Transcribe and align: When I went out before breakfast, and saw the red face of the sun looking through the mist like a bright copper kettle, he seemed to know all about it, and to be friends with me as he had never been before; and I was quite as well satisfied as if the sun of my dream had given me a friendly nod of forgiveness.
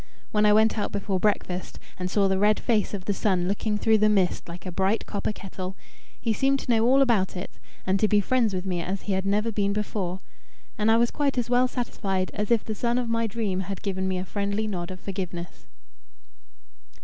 When 0.31 0.47
I 0.47 0.51
went 0.53 0.79
out 0.79 0.91
before 0.91 1.19
breakfast, 1.19 1.77
and 1.99 2.09
saw 2.09 2.27
the 2.27 2.39
red 2.39 2.59
face 2.59 2.95
of 2.95 3.05
the 3.05 3.13
sun 3.13 3.47
looking 3.47 3.77
through 3.77 3.99
the 3.99 4.09
mist 4.09 4.49
like 4.49 4.65
a 4.65 4.71
bright 4.71 5.05
copper 5.05 5.31
kettle, 5.31 5.75
he 6.19 6.33
seemed 6.33 6.57
to 6.61 6.71
know 6.71 6.83
all 6.87 7.03
about 7.03 7.37
it, 7.37 7.51
and 7.85 7.99
to 7.99 8.07
be 8.07 8.19
friends 8.19 8.51
with 8.51 8.65
me 8.65 8.81
as 8.81 9.03
he 9.03 9.13
had 9.13 9.27
never 9.27 9.51
been 9.51 9.73
before; 9.73 10.19
and 10.75 10.89
I 10.89 10.97
was 10.97 11.11
quite 11.11 11.37
as 11.37 11.51
well 11.51 11.67
satisfied 11.67 12.31
as 12.33 12.49
if 12.49 12.63
the 12.63 12.73
sun 12.73 12.97
of 12.97 13.09
my 13.09 13.27
dream 13.27 13.59
had 13.59 13.83
given 13.83 14.07
me 14.07 14.17
a 14.17 14.25
friendly 14.25 14.65
nod 14.65 14.89
of 14.89 14.99
forgiveness. 14.99 15.67